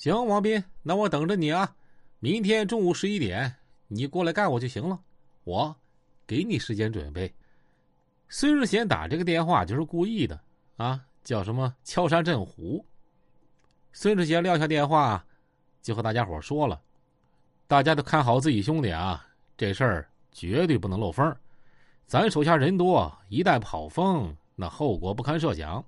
[0.00, 1.76] 行，王斌，那我等着你啊！
[2.20, 3.54] 明天中午十一点，
[3.86, 4.98] 你过来干我就行了。
[5.44, 5.76] 我
[6.26, 7.30] 给你时间准备。
[8.26, 10.40] 孙世贤打这个电话就是故意的
[10.78, 12.82] 啊，叫什么敲山震虎。
[13.92, 15.22] 孙世贤撂下电话，
[15.82, 16.80] 就和大家伙说了
[17.68, 19.22] ：“大家都看好自己兄弟啊，
[19.54, 21.36] 这事儿绝对不能漏风。
[22.06, 25.84] 咱手下人多，一旦跑风，那后果不堪设想。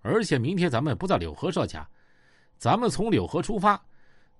[0.00, 1.90] 而且明天咱们不在柳河设卡，
[2.58, 3.80] 咱们从柳河出发，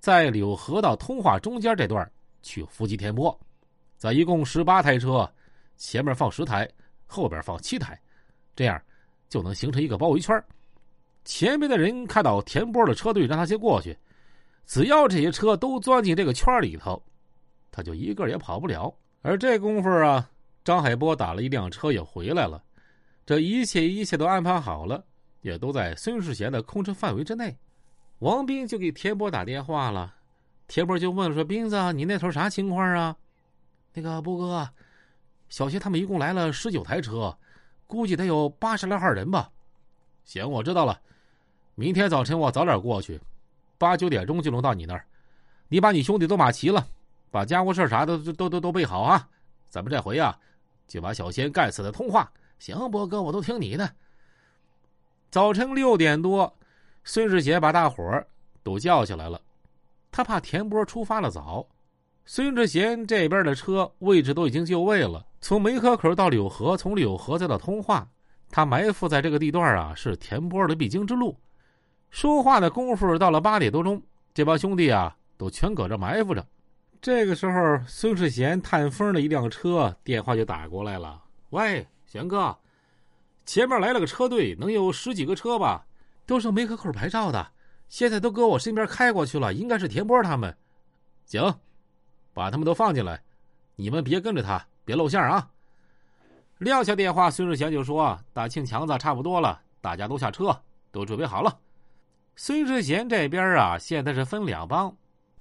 [0.01, 2.11] 在柳河到通化中间这段
[2.43, 3.39] 去伏击田波。
[3.97, 5.31] 咱一共十八台车，
[5.77, 6.69] 前面放十台，
[7.07, 7.99] 后边放七台，
[8.57, 8.81] 这样
[9.29, 10.43] 就能形成一个包围圈。”
[11.25, 13.97] 前面的人看到田波的车队，让他先过去。
[14.65, 17.03] 只要这些车都钻进这个圈里头，
[17.71, 18.93] 他就一个也跑不了。
[19.21, 20.29] 而这功夫啊，
[20.65, 22.65] 张海波打了一辆车也回来了。
[23.27, 25.05] 这一切一切都安排好了，
[25.43, 27.55] 也都在孙世贤的控制范围之内。
[28.21, 30.15] 王斌就给田波打电话了，
[30.67, 33.17] 田波就问说：“斌子，你那头啥情况啊？”
[33.95, 34.69] 那个波哥，
[35.49, 37.37] 小谢他们一共来了十九台车，
[37.87, 39.51] 估计得有八十来号人吧。
[40.25, 41.01] 行，我知道了。
[41.75, 43.21] 明天早晨我早点过去，
[43.79, 45.07] 八九点钟就能到你那儿。
[45.69, 46.87] 你把你兄弟都码齐了，
[47.31, 49.29] 把家伙事啥的都都都都备好啊！
[49.69, 50.37] 咱们这回啊，
[50.89, 52.33] 就把小仙干死的通话。
[52.59, 53.95] 行，波哥，我都听你的。
[55.31, 56.58] 早晨六点多，
[57.11, 58.27] 孙世贤把大伙儿
[58.63, 59.41] 都叫起来了。
[60.11, 61.67] 他怕田波出发了早，
[62.27, 65.25] 孙志贤这边的车位置都已经就位了。
[65.41, 68.07] 从梅河口到柳河，从柳河再到通化，
[68.51, 71.35] 他埋伏在这个地段啊，是田波的必经之路。
[72.11, 74.03] 说话的功夫，到了八点多钟，
[74.35, 76.47] 这帮兄弟啊都全搁这埋伏着。
[77.01, 82.55] 这个时候，孙世贤探风的一辆车电话就打过来了：“喂，贤哥，
[83.47, 85.87] 前面来了个车队，能有十几个车吧？
[86.29, 87.53] 都是梅河口牌照的，
[87.89, 90.55] 现在都搁我身边开过去了，应该是田波他们。
[91.25, 91.43] 行，
[92.35, 93.19] 把他们都放进来，
[93.77, 95.49] 你们别跟着他，别露馅啊。”
[96.59, 100.55] 撂下电话，孙世贤就说：“大庆强子差不多了，大家都下车，
[100.93, 101.59] 都准备好了。”
[102.37, 104.95] 孙世贤这边啊，现在是分两帮，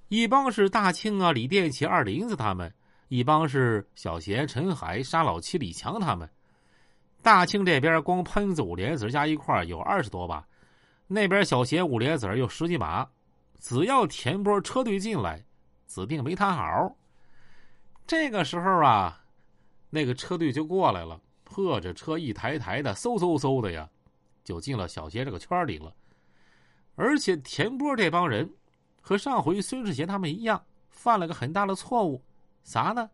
[0.08, 2.72] 一帮是大庆啊、李殿起、二林子他们，
[3.08, 6.26] 一帮是小贤、陈海、沙老七、李强他们。
[7.20, 10.46] 大庆这边光喷子、五莲子加一块有二十多把，
[11.08, 13.10] 那边小邪、五连子有十几把。
[13.58, 15.44] 只要田波车队进来，
[15.88, 16.96] 指定没他好。
[18.06, 19.20] 这个时候啊，
[19.90, 23.88] 那个车队就过来了，破着车一台台的，嗖嗖嗖的呀，
[24.44, 25.92] 就进了小贤这个圈里了。
[26.94, 28.48] 而且田波这帮人
[29.00, 32.22] 和上回孙世贤他们一样，犯了个很大的错误，
[32.62, 33.10] 啥呢？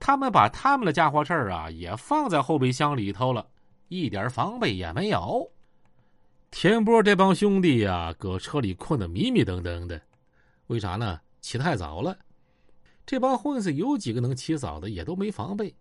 [0.00, 3.48] 他们把他们的家伙事儿啊也放在后备箱里头了，
[3.88, 5.48] 一点防备也没有。
[6.50, 10.00] 田波这帮兄弟呀，搁车里困得迷迷瞪瞪的，
[10.68, 11.20] 为啥呢？
[11.40, 12.16] 起太早了。
[13.06, 15.74] 这帮混子有几个能起早的，也都没防备。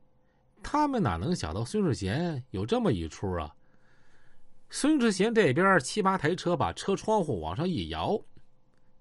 [0.62, 3.54] 他们哪能想到孙世贤有这么一出啊？
[4.70, 8.20] 孙志贤这边七八台车把车窗户往上一摇，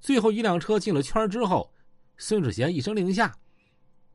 [0.01, 1.73] 最后一辆车进了圈之后，
[2.17, 3.35] 孙志贤一声令下：“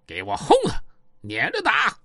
[0.08, 0.82] 给我轰他，
[1.22, 1.96] 撵着打！”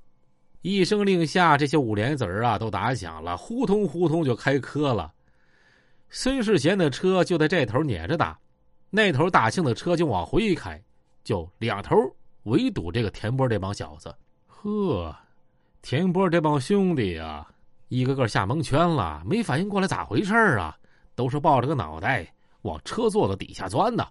[0.62, 5.12] 一声令下，这些五连子儿啊都打响了，呼通呼通就开磕了。
[6.08, 8.38] 孙世贤的车就在这头撵着打，
[8.90, 10.82] 那头大庆的车就往回开，
[11.24, 11.96] 就两头
[12.44, 14.14] 围堵这个田波这帮小子。
[14.46, 15.14] 呵，
[15.82, 17.48] 田波这帮兄弟啊！
[17.88, 20.76] 一个个吓蒙圈了，没反应过来咋回事啊？
[21.14, 22.26] 都是抱着个脑袋
[22.62, 24.06] 往车座子底下钻的。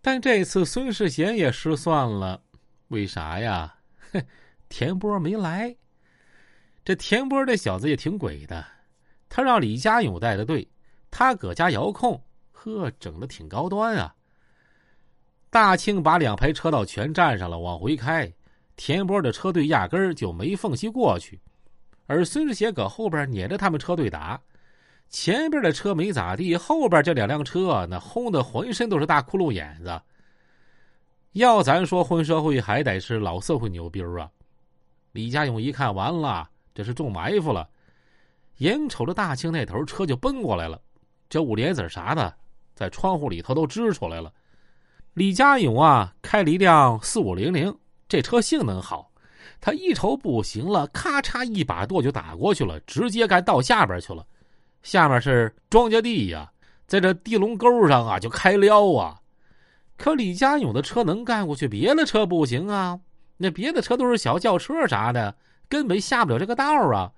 [0.00, 2.40] 但这次孙世贤也失算了，
[2.88, 3.74] 为啥呀？
[4.12, 4.22] 哼，
[4.68, 5.74] 田波没来。
[6.84, 8.64] 这田波这小子也挺鬼的，
[9.28, 10.66] 他让李家勇带的队，
[11.10, 14.14] 他搁家遥控，呵，整的挺高端啊。
[15.50, 18.30] 大庆把两排车道全占上了，往回开，
[18.76, 21.40] 田波的车队压根儿就没缝隙过去。
[22.06, 24.40] 而孙志杰搁后边撵着他们车队打，
[25.08, 30.00] 前边的车没咋地，后边这两辆车那轰的浑身都是大窟窿眼子。
[31.32, 34.30] 要咱说混社会还得是老社会牛逼啊！
[35.12, 37.68] 李家勇一看完了，这是中埋伏了，
[38.58, 40.80] 眼瞅着大庆那头车就奔过来了，
[41.28, 42.34] 这五连子啥的
[42.74, 44.32] 在窗户里头都支出来了。
[45.14, 47.76] 李家勇啊，开了一辆四五零零，
[48.08, 49.10] 这车性能好。
[49.60, 54.24] 他一瞅不行了，咔嚓一把舵就打过去了，直接干到下边去了。
[54.82, 56.50] 下面是庄稼地呀，
[56.86, 59.18] 在这地龙沟上啊就开撩啊。
[59.96, 63.00] 可李家勇的车能干过去，别的车不行啊。
[63.36, 65.34] 那别的车都是小轿车啥的，
[65.68, 67.10] 根本下不了这个道啊。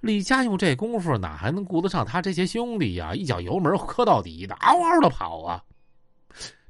[0.00, 3.14] 李家勇这功夫哪还能顾得上他这些兄弟呀？
[3.14, 5.62] 一脚油门磕到底的，嗷嗷的跑啊！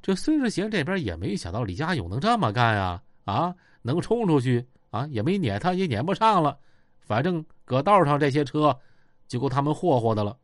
[0.01, 6.57] 这孙世贤这边也没想到李家勇能这么干啊啊，能冲出去啊，也没撵他，也撵不上了。
[6.99, 8.77] 反正搁道上这些车，
[9.27, 10.37] 就够他们霍霍的了。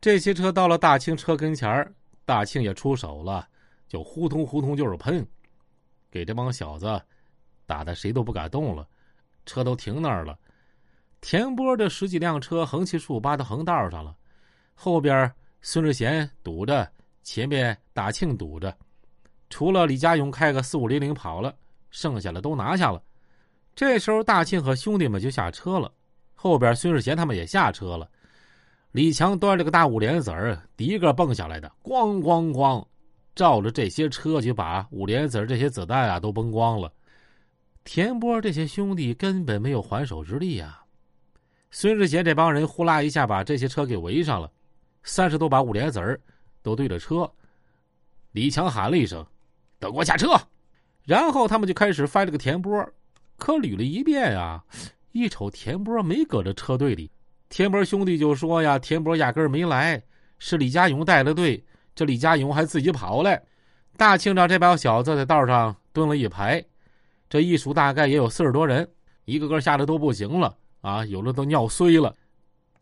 [0.00, 1.94] 这些车到了大庆车跟前，
[2.24, 3.48] 大庆也出手了，
[3.88, 5.26] 就呼通呼通就是喷，
[6.10, 7.00] 给这帮小子
[7.64, 8.86] 打的谁都不敢动了，
[9.46, 10.38] 车都停那儿了。
[11.20, 14.14] 田波这十几辆车横七竖八的横道上了，
[14.74, 16.88] 后边孙志贤堵着，
[17.22, 18.76] 前面大庆堵着，
[19.50, 21.52] 除了李家勇开个四五零零跑了，
[21.90, 23.02] 剩下的都拿下了。
[23.74, 25.92] 这时候大庆和兄弟们就下车了，
[26.34, 28.08] 后边孙志贤他们也下车了。
[28.92, 32.82] 李强端着个大五连子儿，第一个蹦下来的，咣咣咣，
[33.34, 36.90] 照着这些车就把五连子这些子弹啊都崩光了。
[37.84, 40.85] 田波这些兄弟根本没有还手之力啊！
[41.70, 44.50] 孙志杰这帮人呼啦一下把这些车给围上了，
[45.02, 46.20] 三十多把五连子儿
[46.62, 47.30] 都对着车。
[48.32, 49.24] 李强喊了一声
[49.78, 50.28] ：“都给我下车！”
[51.04, 52.86] 然后他们就开始翻这个田波，
[53.36, 54.64] 可捋了一遍啊，
[55.12, 57.10] 一瞅田波没搁这车队里。
[57.48, 60.02] 田波兄弟就说呀：“田波压根儿没来，
[60.38, 61.64] 是李家勇带的队。
[61.94, 63.42] 这李家勇还自己跑来。”
[63.96, 66.62] 大庆长这帮小子在道上蹲了一排，
[67.30, 68.86] 这一数大概也有四十多人，
[69.24, 70.54] 一个个吓得都不行了
[70.86, 71.04] 啊！
[71.06, 72.14] 有的都尿碎了。